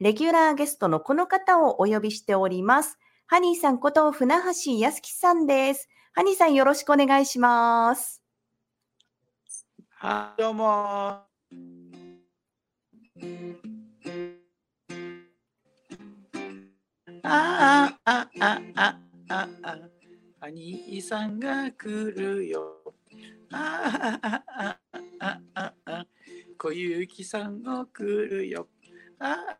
[0.00, 3.00] レギュラーゲストのこの方をお呼びしております。
[3.26, 5.88] ハニーさんこと船橋康樹さんです。
[6.12, 8.22] ハニーさんよろしくお願いします。
[9.90, 10.64] はい、どうも。
[10.64, 11.26] あ
[17.24, 18.98] あ、ああ、あ
[19.30, 19.78] あ、あ、
[20.40, 22.94] ハニーさんが来るよ。
[23.50, 24.78] ああ、ああ、
[25.18, 26.06] ああ、あ、
[26.56, 28.68] 小雪さんも来るよ。
[29.18, 29.58] あ、あ、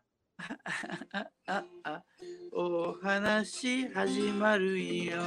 [2.53, 5.21] お話始まるよ。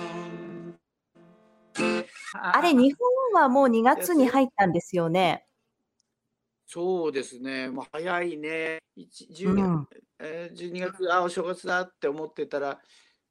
[2.35, 5.47] あれ、日本はもう2月に入ったんですよね。
[6.67, 8.79] そうですね、もう早いね。
[8.97, 9.89] 一う10ん。
[10.19, 12.81] えー12月、あ、お正月だって思ってたら、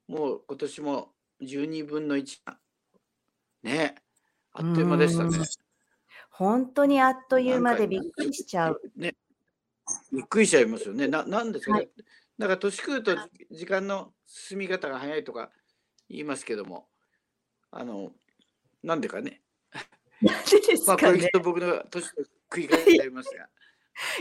[0.07, 2.39] もう今年も12分の1。
[3.63, 3.95] ね、
[4.53, 5.37] あうっという間でしたね。
[6.29, 8.81] 本当にあっというん間でびっくりしちゃう。
[8.95, 9.15] ね、
[10.11, 11.07] びっくりしちゃいますよね。
[11.07, 11.85] な、なんですかはい。
[11.85, 11.91] ね。
[12.37, 13.15] なんか年食うと
[13.51, 15.51] 時間の進み方が早いとか
[16.09, 16.87] 言いますけども、
[17.71, 18.11] あの、
[18.83, 19.41] なんでかね。
[20.21, 21.17] なんでですまあ、こかね。
[21.17, 22.09] れきっと僕の年の
[22.51, 23.47] 食い方になりますが。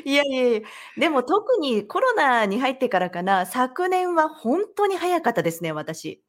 [0.04, 0.60] いやいやいや、
[0.98, 6.22] でも特にコロナに入ってからかな、昨年は本当に早かったですね、私。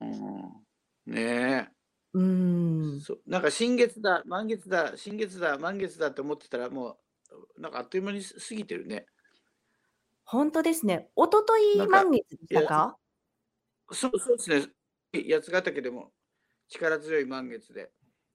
[0.00, 0.64] うん、
[1.06, 1.68] ねえ。
[2.12, 3.00] うーん。
[3.00, 6.96] そう、なんか新月だ、満月だ、新月だ、満月だって思ってたら、もう、
[7.58, 9.06] なんかあっという間に過ぎてるね。
[10.24, 11.08] 本当ですね。
[11.16, 12.96] 一昨日満月でしたか？
[13.92, 14.68] そう、そうです
[15.12, 15.24] ね。
[15.28, 16.12] 八ヶ岳でも
[16.68, 17.90] 力強い満月で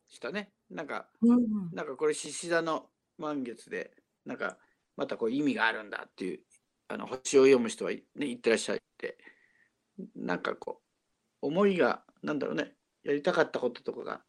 [0.08, 0.52] したね。
[0.70, 1.72] なんか、うん。
[1.72, 3.92] なんかこれ獅子座の満月で、
[4.26, 4.58] なんか
[4.98, 6.40] またこう意味があるんだっていう、
[6.88, 9.18] あの星を読む人はね、言ってらっしゃって、
[10.16, 10.82] なんかこ
[11.42, 14.22] う、思いが、なんだろうね、やりたかったこととかが、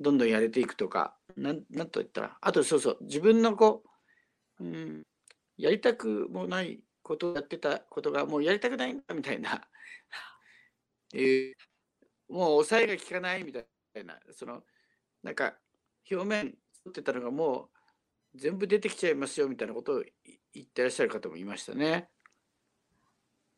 [0.00, 3.88] どんどんやれていくとか、なん、なんと言ったら、あとそうそう、自分のこう、
[4.60, 5.06] うん、
[5.56, 9.68] やりたくもないことをやってたことが、もうやりたくないんだみたいな、
[11.14, 11.54] えー
[12.28, 13.60] もう抑えが効かないみた
[14.00, 14.64] いな、その、
[15.22, 15.58] なんか、
[16.10, 16.52] 表面
[16.84, 17.70] 取ってたのがも
[18.34, 20.12] う全部出てきちゃいますよみたいなことをい
[20.54, 22.10] 言ってらっしゃる方もいましたね。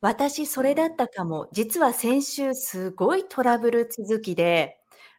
[0.01, 0.97] 私、そうれだっん。
[0.97, 1.49] たかも。
[1.53, 4.79] 実は先週すごいトラブル続きで、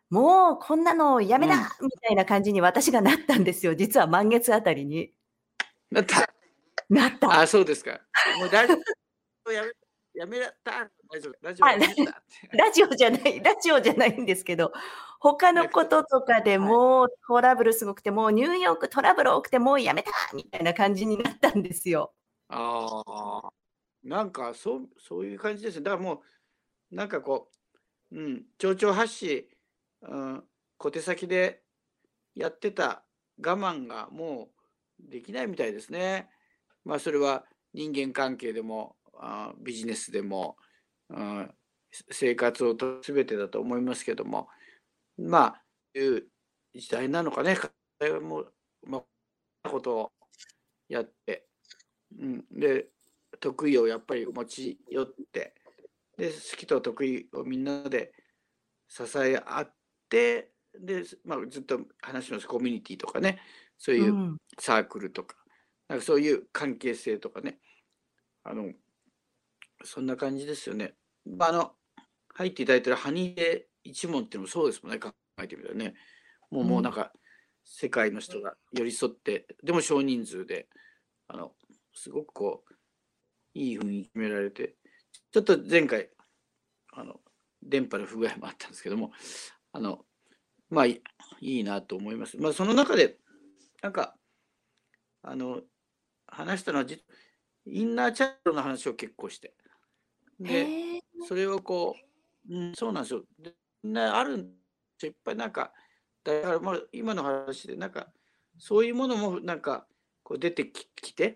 [0.09, 1.67] もうこんなのやめなうん。
[1.81, 3.75] みたいな感じに私がなったんですよ。
[3.75, 5.13] 実は満月あたりに。
[5.91, 6.29] なった。
[6.89, 7.41] なった。
[7.41, 7.99] あ、そうですか。
[8.39, 8.73] もうラジ
[9.45, 9.71] オやめ、
[10.13, 10.89] やめた。
[11.11, 11.33] 大丈夫。
[11.41, 14.71] ラジオラジオじゃない、ラジオじゃないんですけど、
[15.19, 16.67] 他のこととかではい。
[16.67, 22.13] もうトラブルすごくて、もうニューヨークトラブル多くて、もうやめたみたいな感じになったんですよ。
[22.49, 23.49] ああ。
[24.03, 25.83] なんか、そう、そういう感じですね。
[25.83, 26.23] だからも
[26.91, 27.51] う、なんかこ
[28.11, 29.49] う、うん、丁々発し、
[30.01, 30.43] うん、
[30.77, 31.63] 小手先で
[32.35, 33.03] やってた
[33.43, 34.56] 我慢がもう
[34.99, 36.29] できないみたいですね。
[36.85, 40.57] まあ、それは人間関係でも、あビジネスでも、
[41.09, 41.51] うん、
[42.11, 44.47] 生活をと全てだと思いますけども、
[45.17, 45.63] まあ、
[45.95, 46.27] いう
[46.75, 47.57] 時代なのかね。
[47.99, 48.53] 彼はもう、
[48.83, 49.03] ま
[49.63, 50.11] あ、ことを
[50.87, 51.47] やって、
[52.19, 52.89] うん、で、
[53.39, 55.55] 得意をやっぱり持ち寄って、
[56.17, 58.13] で、好きと得意をみんなで
[58.87, 59.73] 支え合っ
[60.09, 62.47] て、で、まあ、ずっと話します。
[62.47, 63.39] コミュニティとかね、
[63.77, 63.99] そうう。
[63.99, 65.35] いうんサークルとか、
[65.87, 67.59] なんかそういう関係性とかね、
[68.43, 68.71] あの、
[69.83, 70.95] そんな感じですよね。
[71.25, 71.71] まあ、あの、
[72.33, 75.11] 入っていただいてるハニーで一問っていうのもそうですもんね、考
[75.41, 75.93] えてみたらね。
[76.49, 76.69] もう、うん。
[76.69, 77.11] もうなんか、
[77.63, 80.67] 世界の人が寄り添って、でも少人数で、
[81.27, 81.51] あの、
[81.93, 82.73] すごくこう、
[83.53, 84.75] いい雰囲気決められて、
[85.31, 86.09] ちょっと前回、
[86.93, 87.19] あの、
[87.61, 89.11] 電波の不具合もあったんですけども、
[89.73, 90.05] あの、
[90.69, 91.01] まあ、い
[91.41, 92.37] いいなと思います。
[92.37, 93.17] まあ、その中で、
[93.81, 94.15] なんか、
[95.23, 95.61] あの、
[96.27, 97.03] 話したのはじ、
[97.65, 99.53] インナーチャイルドの話を結構して、
[100.39, 101.01] で。
[101.27, 101.95] それをこ
[102.49, 103.23] う、うん、そうなんですよ。
[103.39, 104.55] でみんなあるんで
[104.99, 105.73] すよいっぱいなんか、
[106.23, 108.07] だからまあ今の話で、なんか、
[108.57, 109.87] そういうものもなんか、
[110.23, 111.35] こう出てききてっ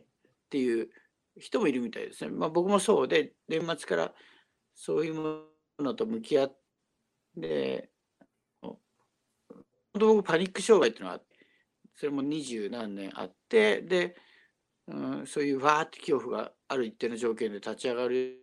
[0.49, 0.89] ていう
[1.39, 2.31] 人もいるみたいですね。
[2.31, 4.13] まあ僕もそうで、年末から
[4.75, 5.43] そういうも
[5.79, 6.57] のと向き合っ
[7.39, 7.89] て、
[8.61, 8.77] 本
[9.93, 11.30] 当僕パニック障害っていうのがあって、
[12.01, 14.15] それも二十何年あって、で、
[14.87, 18.39] うん、そういうわーって恐怖がある一定の条件で立ち上がる。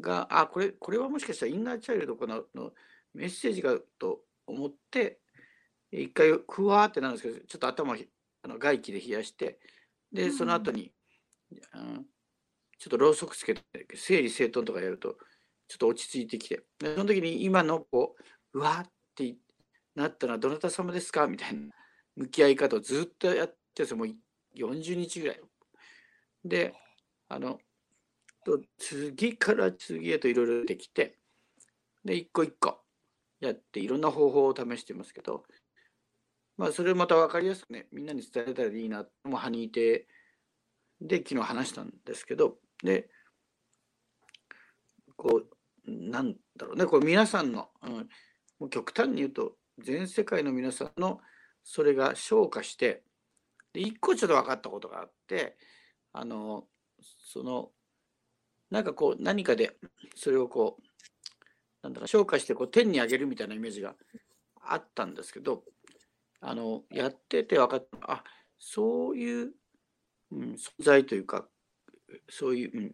[0.00, 2.72] が、あ、これ、これはもしかしたらインナーチャイルドかなの
[3.12, 5.20] メッセージがと思って、
[5.90, 8.08] 一回ふわーってなるんですけど、ちょっと頭ひ
[8.44, 9.58] あの外気で冷やして、
[10.10, 10.74] うで、その後ん。
[10.74, 10.90] に、
[11.50, 12.06] うん、
[12.78, 13.62] ちょっとろうそくつけて、
[13.94, 15.18] 整理整頓とかやると、
[15.68, 18.16] ちょっと落ち着いてきて、でその時に今のこ
[18.54, 19.36] う、うわーって
[19.94, 21.26] なったのはどなた様ですか？
[21.26, 21.68] みたいな
[22.16, 24.08] 向き合い方をずっとやってるんですよ、もう
[24.54, 25.40] 40日ぐらい。
[26.44, 26.74] で、
[27.28, 27.58] あの、
[28.78, 31.18] 次から次へといろいろ出てきて、
[32.04, 32.82] で、一個一個
[33.40, 35.44] やっていろんな方法を試してますけど、
[36.56, 40.06] まあ、それまた分かりやすくね、みんなに伝えたらいいな、もうハニーテ
[41.00, 43.08] で昨日話したんですけど、で、
[45.16, 47.92] こう、なんだろうね、これ皆さんの、うん、
[48.58, 51.20] もう極端に言うと、全世界の皆さんの
[51.62, 53.02] それが昇華して、
[53.72, 55.56] で、一個ちょっと分かったことがあって、
[56.12, 56.64] あの、
[57.00, 57.70] その、
[58.70, 59.76] なんかこう、何かで、
[60.16, 60.82] それをこう、
[61.82, 63.94] なんだか昇華してこう天に上げるみたいなイメージが
[64.62, 65.64] あったんですけど、
[66.40, 68.24] あの、やってて分かった、あ、
[68.58, 69.52] そういう、
[70.32, 71.48] うん、存在というか、
[72.28, 72.92] そういう、うん、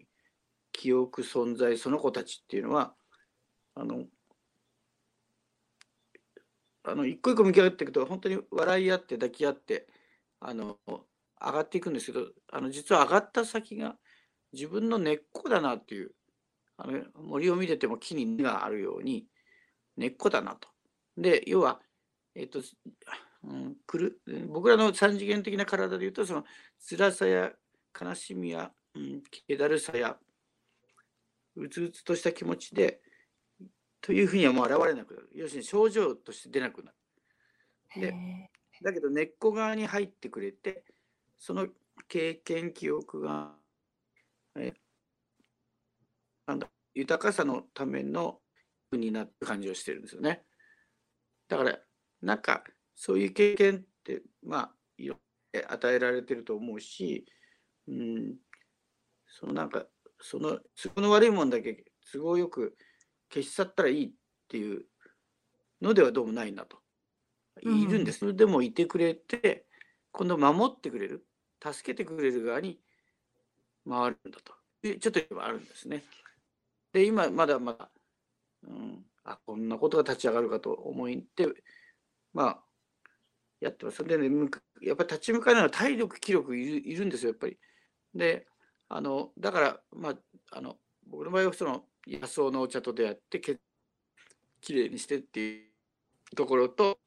[0.73, 2.95] 記憶存在その子たちっていうのは
[3.75, 4.05] あの
[6.91, 9.87] あの一個一個向き合っていくと本当に笑い合って抱き合って
[10.41, 13.97] あの上がっていくんですけどあの実は上がった先が
[14.53, 16.13] 自分の根っこだなっていう
[16.77, 19.27] あの森を見てても木に根があるように
[19.97, 20.69] 根っこだなと。
[21.17, 21.81] で要は、
[22.35, 22.61] えっと
[23.45, 26.45] うん、くる僕らの三次元的な体でいうとその
[26.89, 27.51] 辛さや
[28.01, 30.17] 悲しみや、うん、気だるさや
[31.57, 33.01] うつうつとした気持ちで
[34.01, 36.93] というふうにはもう現れなくなる要するに症状として出なくな
[37.97, 38.01] る。
[38.01, 38.15] で
[38.83, 40.85] だけど根っこ側に入ってくれて
[41.39, 41.67] その
[42.07, 43.53] 経験記憶が
[44.57, 44.73] え
[46.47, 48.41] なんだ豊かさのための
[48.93, 50.45] になって感じをしてるんですよね。
[51.49, 51.79] だから
[52.23, 52.63] なんか
[52.95, 54.75] そういう経験ってまあ
[55.69, 57.25] 与えられてると思うし、
[57.87, 58.37] うん、
[59.27, 59.87] そのなんか
[60.21, 62.77] その都合の悪いもんだけ都合よく
[63.33, 64.11] 消し去ったらいいっ
[64.49, 64.85] ていう
[65.81, 66.79] のではどうもないなと。
[67.63, 68.25] いるんです。
[68.27, 69.67] うん、でもいてくれて
[70.13, 71.27] 今度守ってくれる
[71.63, 72.79] 助けてくれる側に
[73.89, 74.53] 回るんだと
[74.83, 76.05] ちょっと今あるんですね。
[76.93, 77.91] で今まだまだ、
[78.67, 81.49] うん、あこんなことが立ち上がるかと思って
[82.33, 82.59] まあ
[83.61, 84.05] やってます。
[84.05, 84.29] でね
[84.83, 87.59] やっぱり立ち向かうのは体力気力いるいるんですよやっぱり。
[88.15, 88.47] で
[88.89, 90.15] あのだからまあ
[90.53, 90.77] あの
[91.07, 93.59] 僕の場合はその野草のお茶と出会ってけ
[94.63, 95.67] きれいにしてってい
[96.33, 96.99] うところと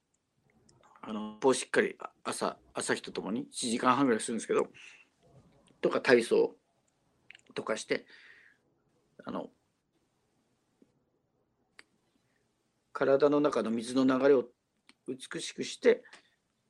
[1.02, 4.68] あのをしっかり朝朝日とともに1時間半ぐらいするんですけど
[5.82, 6.56] とか体操
[7.56, 8.06] とかして
[9.26, 9.48] あの
[12.94, 14.46] 体の中の水の流れを
[15.08, 16.04] 美しくして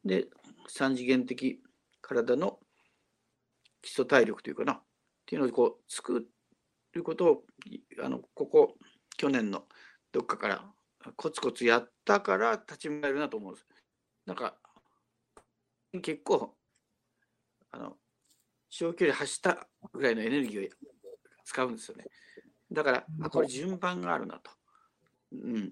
[0.06, 0.27] で
[0.68, 1.60] 三次元的
[2.01, 2.60] 体の
[3.81, 4.81] 基礎体力というかなっ
[5.25, 6.25] ていうのをこう作
[6.94, 7.44] ることを
[8.04, 8.76] あのここ
[9.18, 9.64] 去年の
[10.12, 10.66] どっかから
[11.16, 13.68] コツコツやったから立ち向かえるなと思うんです。
[14.26, 14.56] なんか
[16.02, 16.56] 結構
[17.72, 17.98] あの
[18.70, 20.70] 長距離走ったぐらいのエネルギーを
[21.44, 22.06] 使うんですよね。
[22.72, 24.52] だからあこれ順番があるなと。
[25.34, 25.68] うん。
[25.68, 25.70] っ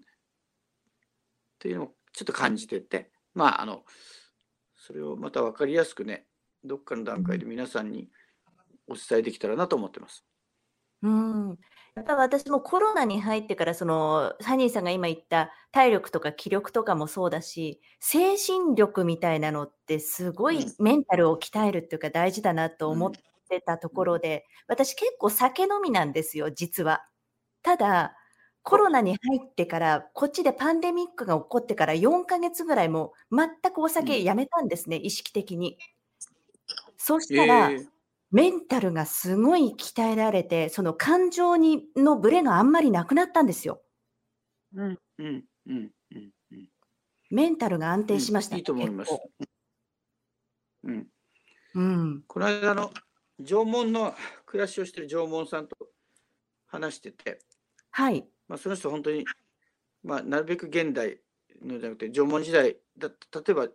[1.59, 3.83] ていうのをちょっと感じててまああの
[4.75, 6.25] それをまた分かりやすくね
[6.63, 8.09] どっかの段階で皆さんに
[8.87, 10.25] お伝えできたらなと思ってます。
[11.01, 11.57] うん。
[11.95, 23.11] やっぱ私もコロナに入ってから、その、サニーさんが今言った体力とか気力とかもそうだし、精神力みたいなのってすごいメンタルを鍛えるっていうか大事だなと思っ
[23.49, 27.05] てたところで、私結構酒飲みなんですよ、実は。
[27.63, 28.15] ただ、
[28.63, 35.77] コロナに入ってから、こっちでパンデミックが起こってから4ヶ月ぐらいも全くお酒やめたんですね、意識的に。
[36.97, 37.98] そしたらえ。
[38.31, 43.81] メンタルがすごい鍛えられて、その感情にのブレがあんまりなくなったんですよ。
[44.75, 46.31] うん、うん、うん、うん、
[47.31, 48.57] メンタルが安定しました。
[48.57, 49.11] いいと思います。
[50.83, 51.07] うん。
[51.75, 52.23] うん。
[52.27, 52.91] この間の
[53.39, 55.75] 縄文の暮らしをしてる縄文さんと
[56.67, 57.39] 話してて、
[57.91, 58.27] はい。
[58.47, 59.25] まあ、その人本当に、
[60.03, 61.19] まあ、なるべく現代
[61.63, 63.15] のじゃなくて縄文時代だ例
[63.49, 63.67] えば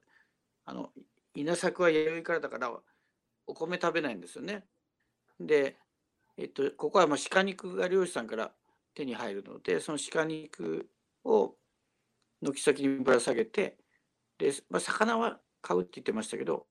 [0.65, 0.91] あの
[1.35, 2.71] 稲作は弥生からだから
[3.47, 4.65] お米食べないんですよね。
[5.41, 5.77] で、
[6.37, 8.53] えっと、ここはまあ鹿肉が漁師さんから
[8.95, 10.89] 手に入るので、その鹿肉
[11.25, 11.55] を
[12.43, 13.77] 軒先にぶら下げて、
[14.39, 16.67] で、まあ、魚は買うって言ってましたけど、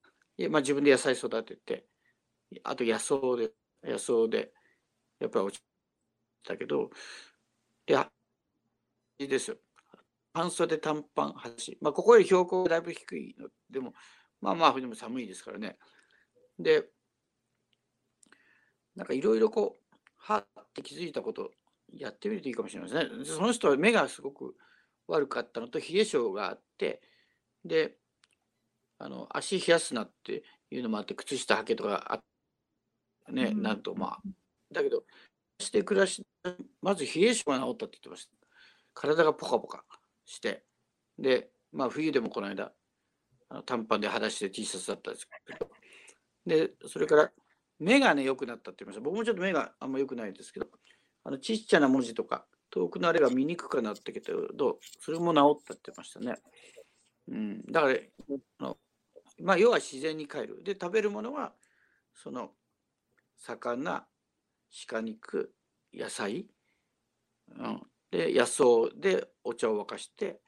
[0.49, 1.85] まあ、自分で野菜育てて、
[2.63, 3.51] あと野草で、
[3.83, 4.51] 野草で、
[5.19, 5.63] やっぱり落ち
[6.43, 6.89] たけど、
[7.85, 7.95] で、
[9.19, 9.57] いいですよ。
[10.33, 11.77] 半袖短パン端。
[11.81, 13.93] まあ、ここより標高がだいぶ低いのでも、
[14.41, 15.77] まあまあ、でも寒いですからね。
[16.59, 16.85] で、
[18.95, 21.51] なんかいろいろこう、はって気づいたこと
[21.91, 23.25] やってみるといいかもしれませんね。
[23.25, 24.55] その人は目がすごく
[25.07, 27.01] 悪かったのと冷え性があって、
[27.65, 27.97] で、
[28.99, 32.21] あの足冷やすなっていうのもあって、靴下履けとか
[33.27, 33.61] あね、うん。
[33.61, 34.21] なるとまあ
[34.71, 35.03] だけど
[35.59, 36.25] して暮らし
[36.81, 38.31] まず冷え性が治ったって言ってました。
[38.93, 39.83] 体がポカポカ
[40.25, 40.63] して
[41.17, 42.71] でまあ冬でもこの間
[43.49, 45.69] あの短パンで裸足で T シャツだったんですけど
[46.45, 47.31] でそれから
[47.79, 50.67] 目がね良くなったって言いました僕もちょっと目があんま良くないですけど
[51.23, 56.35] あのちっちゃな文字とか遠くのあれが見にくくなってきてどそれも治ったって言ってましたね。
[57.27, 57.93] うん、だから
[58.59, 58.77] あの
[59.41, 60.63] まあ要は自然に帰る。
[60.63, 61.53] で食べるものは
[62.15, 62.51] その
[63.37, 64.05] 魚
[64.89, 65.53] 鹿肉
[65.93, 66.47] 野菜、
[67.55, 67.81] うん、
[68.11, 68.63] で野草
[68.95, 70.39] でお茶を沸かして、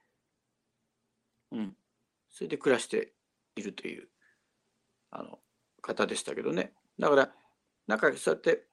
[1.51, 1.73] うん、
[2.29, 3.13] それで暮らして
[3.55, 4.07] いるという
[5.11, 5.39] あの
[5.85, 6.73] 方でしたけどね。
[6.97, 7.33] だから
[7.87, 8.65] なんかそうやって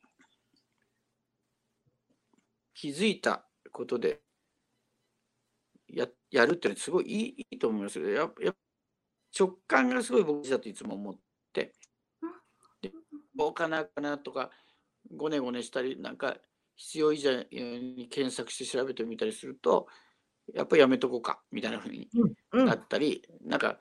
[2.75, 4.21] 気づいたことで
[5.89, 8.09] ややるっていうのはすごいいいいいと思いますよ。
[8.09, 8.55] やっやっ
[9.39, 11.15] 直感がすごい僕だといつも思っ
[11.53, 11.75] て。
[12.81, 12.91] で
[13.37, 14.51] どうかなかなとか
[15.15, 16.37] ごねごねしたりなんか
[16.77, 19.87] 必要以上に検索して調べてみたりすると
[20.55, 22.09] やっぱりやめとこうかみたいなふうに
[22.53, 22.67] うん。
[22.67, 23.79] なったり、なんか、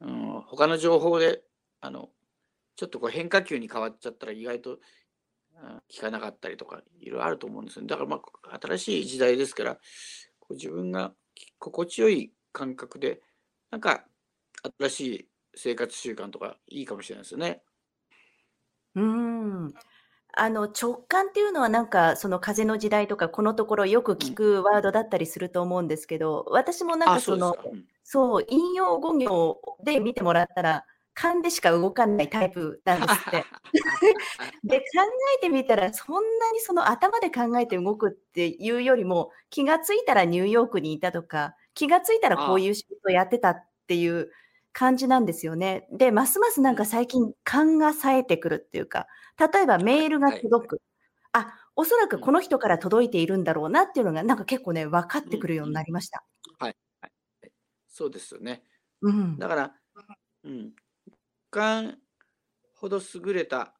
[0.00, 1.42] うん、他の情報で
[1.80, 2.10] あの
[2.76, 7.88] ちょっとこう変化球に変わっちゃったら意外と、うん、聞かなかったりとかいろいろあると思うんですよね。
[7.88, 9.76] だからまあ新しい時代ですから
[10.40, 11.14] こう自分が
[11.58, 13.22] 心地よい感覚で
[13.70, 14.04] なんか
[14.78, 17.62] 新しい生活習慣とかいいかもしれないですよね。
[18.94, 19.74] うん。
[20.36, 27.70] あの、直感っていうのはなんか、その風の時代とか、このところよくうん、聞くワードだったりすると思うんですけど、私もなんあ、かそうの、そ。
[27.72, 33.52] うん、そう、引用語行で見てもらったら、勘でしか動かないタイプなんですって。
[34.64, 34.84] で、考
[35.38, 44.30] えてみたら、そんなにその頭で考えて動くっていうよりも、気がついたらニューヨークにいたとか、気がついたらこうあいう仕事をやってたっていう
[44.72, 45.86] 感じなんですよね。
[45.92, 49.06] で、ますますなんか最近勘が冴えてくるっていうか、
[49.52, 50.48] 例えばメールがはい。
[50.50, 50.82] 届く。
[51.32, 55.70] あ、おそらくうん、この人から届いているんだろうなっていうのが、なんか結構ね、分かっうん、てくるよううん。
[55.70, 56.24] になりました。
[56.58, 56.76] はい。
[57.00, 57.12] はい。
[57.88, 58.64] そうですよね。
[59.02, 59.38] うん。
[59.38, 59.74] だから、
[60.44, 60.74] うん、
[61.54, 61.98] 感
[62.74, 63.74] ほど優れた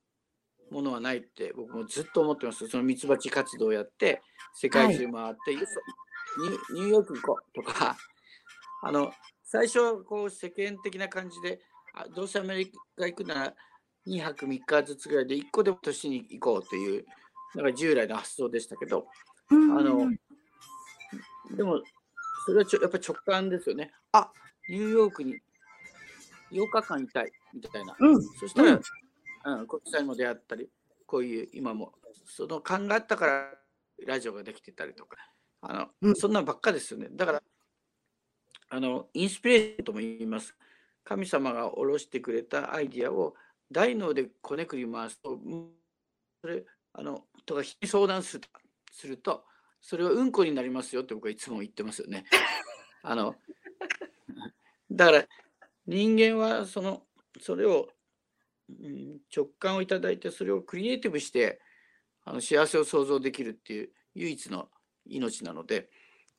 [0.71, 2.69] ものはないって僕もずっと思ってます。
[2.69, 4.23] そのミツバチ活動をやって、
[4.55, 4.87] 世はい。
[4.87, 6.41] 界中回って、よそ
[6.77, 7.97] ニニューヨーク行こうとか、
[8.83, 9.13] あの、
[9.43, 11.61] 最初、こう、世間的な感じで、
[11.95, 13.57] あどうせアメリカ行くなら
[14.07, 17.05] 2泊3日ずつぐらいで1個でも年に行こうという、
[17.57, 19.09] なんか従来の発想でしたけど、
[19.51, 20.11] うあんの、
[21.57, 21.83] でも、
[22.47, 23.93] それはちょやっぱり直感ですよね。
[24.13, 24.33] あ
[24.69, 25.41] ニューヨークに
[26.53, 27.97] 8日間いたいみたいな。
[27.99, 28.23] うん。
[28.23, 29.59] そしたら、うん。
[29.61, 30.69] うん、国際も出会ったり、
[31.07, 31.93] こういう今も、
[32.27, 33.51] その勘があったから
[34.07, 35.17] ラジオができてたりとか、
[35.61, 36.17] あのうん。
[36.17, 37.09] そんなんばっかですよね。
[37.13, 37.43] だから、
[38.71, 40.55] あのインスピレーションとも言います。
[41.05, 43.35] 神様が下ろしてくれたアイディアを
[43.71, 45.69] 大脳でこねくり回すと、うん
[46.41, 48.49] それあのとか人に相談すると
[48.93, 49.45] すると、
[49.81, 52.25] それはうんこになりますよって僕はいつも言ってますよね。
[53.03, 53.35] あの
[54.91, 55.25] だから
[55.87, 57.03] 人間はその
[57.41, 57.89] それを、
[58.69, 61.61] うん、直感をいただいてそれをクリエイティブして
[62.25, 64.69] あの幸せを想像できるっていう唯一の
[65.07, 65.89] 命なので。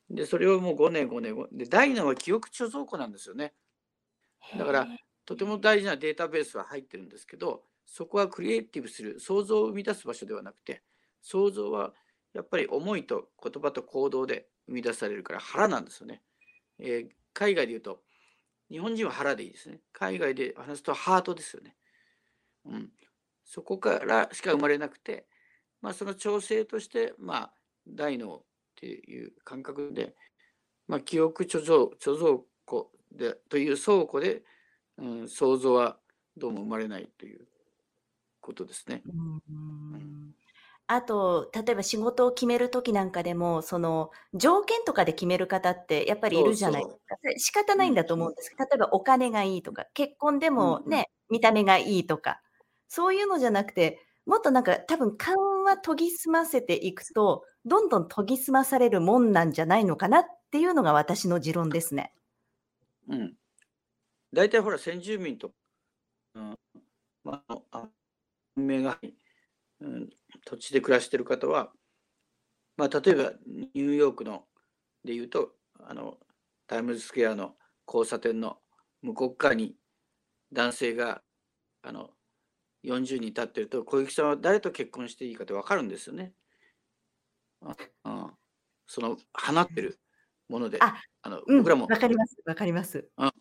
[0.07, 3.53] でそれをもう5年5年5で大脳は記憶貯蔵庫なんですよね。
[4.55, 4.87] だから。
[5.25, 10.83] とても大事なデータベースは入ってるんですけどそこはクリエイティブする想像を生み出す場所ではなくて
[11.21, 11.93] 想像は
[12.33, 16.21] やっぱり思いと言葉と行動で生み出されるから腹なんですよね、
[16.79, 17.99] えー海外で言うと
[18.69, 21.75] 日本人は腹でいいですね海外で話すとハートですよね
[22.65, 22.89] うん、
[23.45, 25.25] そこからしか生まれなくて、
[25.81, 27.51] まあ、その調整として、まあ、
[27.87, 28.41] 大脳っ
[28.75, 30.15] ていう感覚で、
[30.87, 34.41] まあ、記憶貯蔵貯蔵庫でという倉庫で、
[34.97, 35.97] うん、想像は
[36.37, 37.45] どうも生まれないという
[38.41, 39.01] ことですね。
[39.05, 40.24] ううんん。
[40.87, 47.15] あと、例えば仕事を決めるときなんかでも、その条件とかで決める方ってやっぱりいそうるじゃないでそすか。
[47.21, 48.49] それ仕方ないんだと思うんです。
[48.51, 50.75] けど、例えばお金がいいとか、結婚でうんうん。
[50.75, 52.41] もね、見た目がいいとか、
[52.87, 62.13] そういうのじゃなくて、もっとなんか多分勘は研ぎ澄ませていくと、どんどん研ぎ澄まされるもんなんじゃないのかなっていうのが私の持論ですね。
[63.07, 63.37] うん、
[64.33, 65.53] 大体ほら先住民と、
[66.35, 66.55] うん。
[67.23, 67.89] まあ、あ
[68.55, 68.99] 文明が、
[69.81, 70.09] うん、
[70.45, 71.71] 土地で暮らしている方は、
[72.77, 74.43] まあ、例えばニューヨークの
[75.03, 76.17] でいうとあの
[76.67, 77.53] タイムズスクエアの
[77.87, 78.57] 交差点の
[79.01, 79.75] 向こう側に
[80.51, 81.21] 男性が
[81.83, 82.09] あの
[82.83, 86.33] 40人立ってると小雪さんは誰と結婚していいかって分かるんですよね。
[87.61, 88.33] ああ
[88.87, 89.99] その放ってる
[90.49, 93.07] ものであ、あのうん、僕らもわかります、わかります。
[93.17, 93.31] わ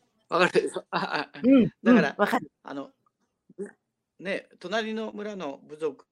[0.40, 2.50] かるああうん、だから、うん、わかる。
[2.62, 2.90] あの、
[3.56, 3.68] ぶ
[4.18, 6.06] ね、隣の村の部族、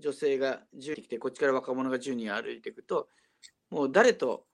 [0.00, 3.08] 女性が10人来て、こっちから若者が10人歩いていくと、
[3.70, 4.46] もう誰と、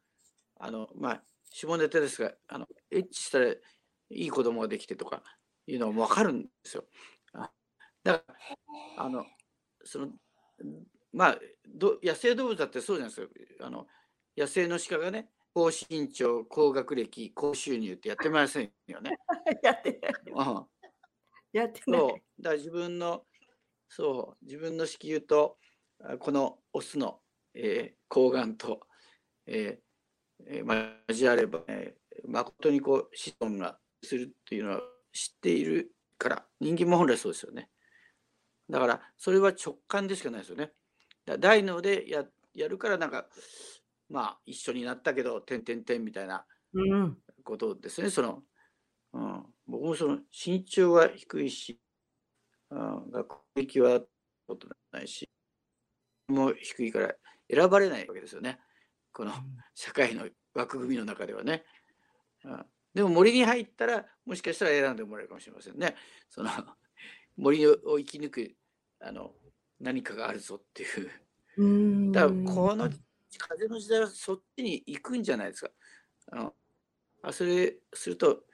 [0.59, 3.57] あの、まあ、下ネタですが、あの、エッチしたらい
[4.11, 5.23] い子供ができてとか
[5.67, 6.85] いうのも分かるんですよ。
[7.35, 7.51] あ
[8.03, 8.25] だか
[8.97, 9.25] ら、あの、
[9.85, 10.09] その、
[11.13, 13.67] まあ、ど野生動物だってそうじゃないですか。
[13.67, 13.87] あの、
[14.37, 19.17] 野生の鹿がね、高身長、高学歴、高収入ってやってませんよね。
[19.63, 20.13] やってない。
[20.27, 20.67] うん
[21.53, 22.01] やってない。
[22.01, 22.09] そう。
[22.09, 22.21] だか
[22.51, 23.25] ら自分の、
[23.89, 25.59] そう、自分の子宮と、
[26.03, 27.21] あこのオスの、
[27.55, 28.81] えー、睾丸と、
[29.47, 29.85] えー
[30.47, 34.81] えー交われば、えー誠にこう子孫がするっていうのは
[35.13, 37.69] 知っているから、人間も本来そうですよね。
[38.71, 40.73] だから、それは直感でしかないですよね。
[41.27, 42.25] だ大脳でや
[42.55, 43.27] やるから、なんか、
[44.09, 47.19] まあ、一緒になったけど、てんてんてんみたいなうん。
[47.43, 48.11] ことですね。
[48.11, 48.43] その、
[49.13, 51.81] うん、僕もその身長は低いし、
[52.71, 54.01] うん、学歴は
[54.47, 55.29] ことないし、
[56.29, 57.15] もう低いから
[57.51, 58.59] 選ばれないわけですよね。
[59.13, 59.33] この
[59.75, 61.65] 社会の枠組みの中ではね。
[62.45, 65.97] うん、でも森に入ったら、もしかしたら選んでもらえるかもしれませんね。
[66.31, 66.51] その
[67.37, 68.55] 森を生き抜く
[69.01, 69.35] あの
[69.81, 71.11] 何かがあるぞっていう。
[71.59, 72.13] うん。
[72.13, 72.91] だからこの
[73.39, 75.71] 風の時代はそっちに行くんじゃないですか。
[76.29, 76.57] あの
[77.23, 78.45] あそれすると、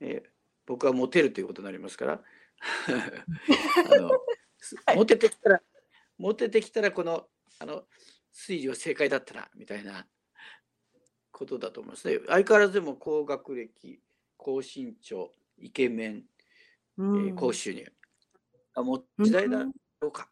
[0.00, 0.34] えー
[0.66, 2.20] 僕はモテるということになりますから
[3.92, 4.10] あの、
[4.58, 5.62] すはいモテてきたら
[6.18, 7.28] モテてきたらこの
[7.58, 7.86] あの
[8.32, 10.06] 推理は正解だったなみたいな
[11.30, 12.20] ことだと思いますね。
[12.26, 14.00] 相変わらずでも高学歴
[14.36, 16.22] 高身長イケメン、え
[16.98, 17.86] うんー高収入
[18.74, 19.72] あもう時代だろ
[20.08, 20.30] うか。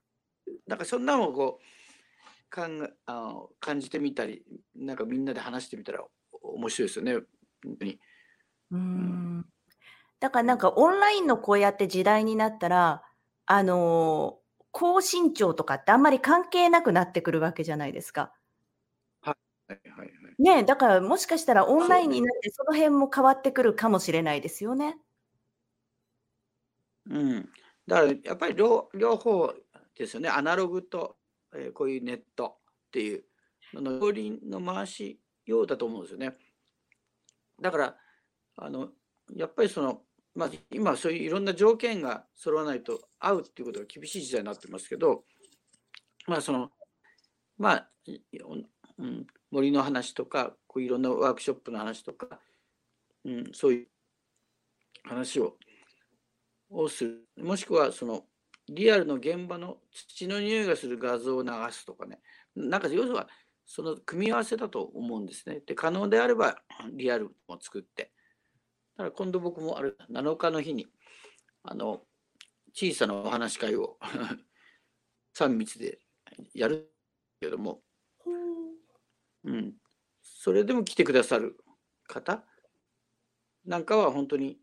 [0.67, 6.05] なんかそんなのをこうかんあの感じてみたり、なんかみんなで話してみたら
[6.43, 7.15] お面白いですよね。
[7.65, 8.01] 本当に。
[8.73, 9.47] うん。
[10.23, 13.03] だからなんかオンラインのこうやって時代になったら、
[13.45, 14.43] あのー
[14.75, 18.33] 高身長とかってあんまり関係なくなってくるわけじゃないですか。
[19.21, 19.37] は
[19.69, 20.11] いはいはい。
[20.39, 24.97] ねえ、だからもしかしたらオンラインになってその辺も変わってくるかもしれないですよね。
[27.11, 27.49] うん。
[27.87, 29.53] だからやっぱり両両方
[29.99, 30.31] ですよね。
[30.31, 31.17] アナログと、
[31.55, 32.57] えーこういうネット
[32.89, 33.25] っていう
[33.75, 36.39] のの両輪の回しようだと思うんですよね。
[37.61, 37.97] だから
[38.57, 38.89] あの
[39.37, 40.03] やっぱりその、
[40.35, 45.25] まあ、今そういういろんな条件が揃わないと会うっていうことが厳しい時代になってますけど
[46.27, 46.71] まあその
[47.59, 47.89] まあ、
[48.99, 52.41] うん、森の話とかこういろんなワークショップの話とか、
[53.25, 53.87] うん、そういう
[55.05, 55.57] 話を
[56.71, 58.25] をするもしくはその
[58.69, 62.21] リアルの現場の土の匂いがする画像を流すとかね
[62.57, 63.29] なんか要するは
[63.67, 65.61] その組み合わせだと思うんですね。
[65.67, 66.57] で可能であれば
[66.93, 68.12] リアルも作って
[68.97, 70.87] だから今度僕もある7日の日に
[71.63, 72.03] あの
[72.75, 73.99] 小さなお話会を
[75.37, 76.01] 3密で
[76.55, 76.93] やる
[77.41, 77.83] けども、
[79.45, 79.53] う。
[79.53, 79.75] ん、
[80.21, 81.57] それでも来てくださる
[82.07, 82.45] 方？
[83.65, 84.59] なんかは本当に、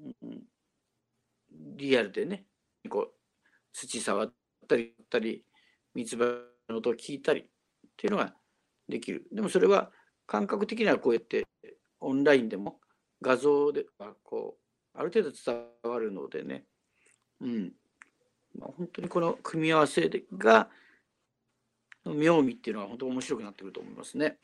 [0.00, 0.42] うん、
[1.50, 2.46] リアルでね
[2.88, 3.14] こう
[3.72, 4.34] 土触っ
[4.68, 5.44] たりったり
[5.94, 6.24] 三つ葉
[6.68, 7.44] の音を聞いたりっ
[7.96, 8.34] ていうのが
[8.88, 9.26] できる。
[9.32, 9.92] でもそれは
[10.26, 11.46] 感覚的にはこうやって
[12.00, 12.80] オンラインでも
[13.24, 16.64] 画像ではこうある程度伝わるのでね、
[17.40, 17.72] うん。
[18.56, 20.68] まあ、本当にこの組み合わせでが
[22.04, 24.38] 妙味っていうのは本当面白くなってくると思いますね。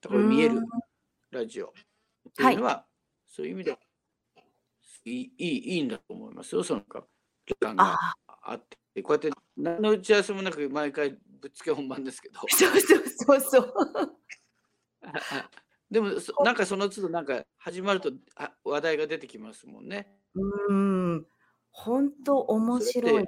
[0.00, 0.60] だから見える
[1.30, 1.66] ラジオ。
[1.66, 1.70] っ
[2.34, 2.86] ていうのは、
[3.26, 3.78] そういう意味で
[5.04, 6.64] いいいいいいんだと思いますよ。
[6.64, 7.04] そのか
[7.46, 8.64] 時間がああっ
[8.94, 12.40] てこうやって何の打ち合わせもなく毎回ぶっつけ本番ですけど。
[12.40, 13.74] あ、そうそうそうそう。
[15.92, 20.08] でもそなんかその都度なんか始まるとあ話題が出てきますもんね。
[20.34, 21.26] うん。
[21.70, 23.24] 本当面白い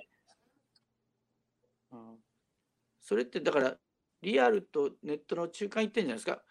[3.00, 3.26] それっ。
[3.26, 3.76] てだから
[4.22, 6.42] リアルとネットの中間行ってんじゃないですか。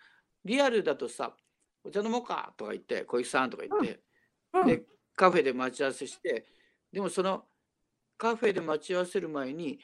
[0.45, 1.35] リアルだとさ、
[1.83, 3.99] お茶飲もうかとか言って、小池さんとか言って、
[4.53, 4.83] うんで、
[5.15, 6.45] カフェで待ち合わせして、
[6.91, 7.45] でもその
[8.17, 9.79] カフェで待ち合わせる前に、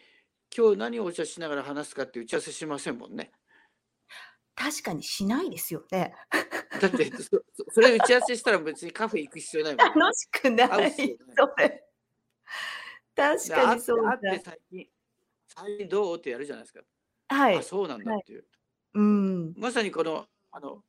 [0.56, 3.32] 今日何をお茶しながら話すかって打ち合わせしませんもんね。
[4.60, 6.14] 確かにしないですよね。
[6.82, 10.02] だってそ、 そそれ打ち合わせしたら別にカフェ行く必要ないもんね。
[10.02, 10.70] 楽しくない。
[10.70, 11.86] 合うっすよねそれ。
[13.16, 14.18] 確でかにそうだ。
[14.20, 14.90] 会って最近、
[15.48, 16.82] 最近どうってやるじゃないですか。
[17.30, 17.64] はいあ、。
[17.64, 18.46] そうなんだっていう。
[18.96, 19.54] うん。
[19.56, 20.84] まさにこの、あの、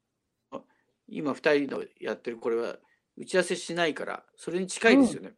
[1.06, 2.76] 今2人のやってるこれは
[3.16, 5.34] 打ち合わせしないから、それに近いですよね。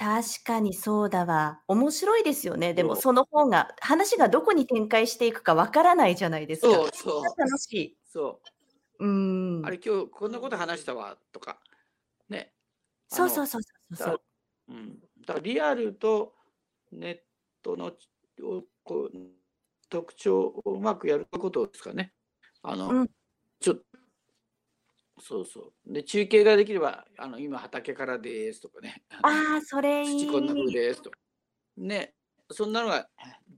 [0.00, 1.60] 確かにそうだわ。
[1.68, 2.72] 面白いですよね。
[2.72, 6.68] でもそうその方が話がどこに展開していくかわからないじゃないですか。
[6.68, 7.98] そうそう楽しい。
[8.10, 8.40] そ
[8.98, 9.04] う。
[9.04, 9.62] うん。
[9.62, 11.60] あれ今日こんなこと話したわとか、
[12.30, 12.54] ね。
[13.12, 14.20] あのそうそうそうそうそう。
[14.70, 15.00] うん。
[15.26, 16.32] だからリアルと
[16.92, 17.18] ネッ
[17.62, 17.92] トのを
[18.82, 19.16] こう
[19.90, 22.14] 特徴をうまくやることですかね。
[22.62, 23.10] あの、うん。
[25.20, 25.92] そうそう。
[25.92, 30.72] で、中継ができれば、あの、今畑からですとかね、あの、ああ、それ土こんな風いい。
[30.72, 31.18] ですとか。
[31.76, 32.14] ね、
[32.50, 33.08] そんなのが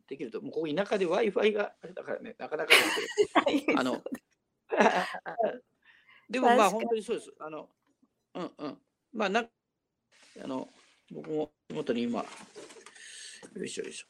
[0.08, 2.94] できると、もうここ田舎で Wi-Fi があれだからね、なかなかです
[3.66, 4.02] けど、 あの、
[6.28, 7.32] でもまあ本当にそうです。
[7.38, 7.68] あの、
[8.34, 8.78] うんうん。
[9.12, 9.44] まあな、
[10.42, 10.68] あの、
[11.10, 12.24] 僕も手元に今、
[13.54, 14.06] よいしょよいしょ。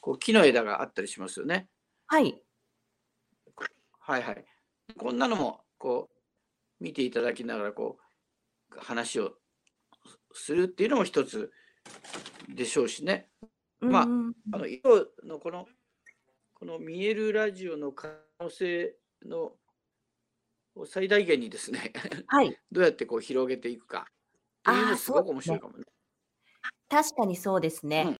[0.00, 1.68] こう木の枝があったりしますよね。
[2.06, 2.42] はい。
[4.00, 4.44] はいはい。
[4.96, 6.17] こんなのも、こう、
[6.80, 7.98] 見ていただきながら、こ
[8.70, 9.34] う、話を
[10.32, 11.50] するっていうのも一つ
[12.48, 13.28] でしょうしね。
[13.80, 15.66] まあ、うんうんあの、色のこの、
[16.54, 18.08] この見えるラジオの可
[18.40, 19.52] 能性の
[20.78, 21.92] を最大限にですね、
[22.26, 22.58] はい。
[22.70, 24.06] どうやってこう広げていくか
[24.70, 25.30] っていうのすごく。
[25.30, 25.84] 面白いかもね。
[26.88, 28.16] 確かにそうですね。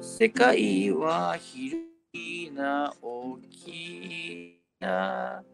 [0.00, 5.44] 世界は広いな、大きいな。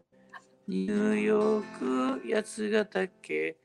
[0.67, 3.57] ニューヨーク、八ヶ岳、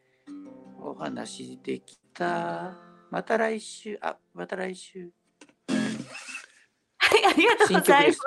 [0.81, 2.75] お話できた。
[3.11, 5.11] また来週、あ、また来週。
[6.99, 8.21] はい、ありがとう新ございます。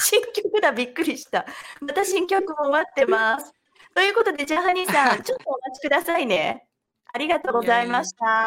[0.00, 1.44] 新曲だ、びっくりした。
[1.80, 3.52] また新曲も待ってます。
[3.94, 6.66] ということで、じゃあ、ハニーさん、ちょっとお待ちくださいね。
[7.12, 8.46] ありがとうございました。